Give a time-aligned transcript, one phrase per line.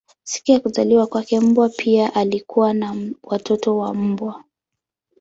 [0.23, 4.43] Siku ya kuzaliwa kwake mbwa pia alikuwa na watoto wa mbwa.